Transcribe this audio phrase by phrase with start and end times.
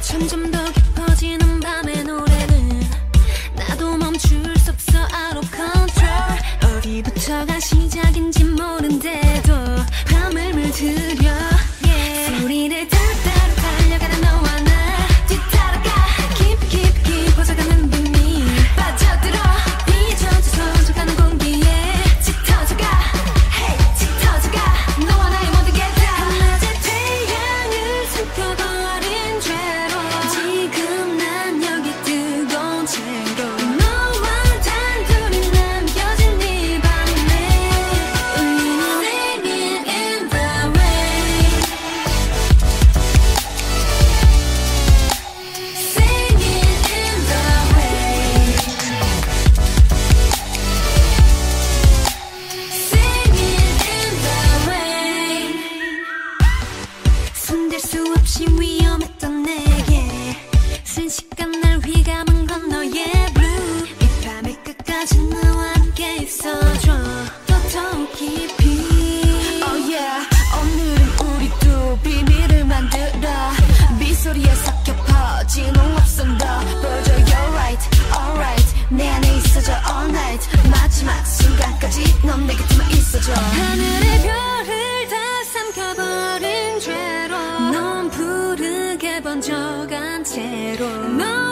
[0.00, 2.80] 점점 더 깊어지는 밤의 노래는
[3.54, 4.98] 나도 멈출 수 없어.
[4.98, 6.78] Out of control.
[6.78, 7.85] 어디부터 가시
[57.46, 59.15] 숨댈 수 없이 위험해.
[90.26, 91.45] 채로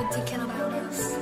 [0.00, 1.19] would thinking about us.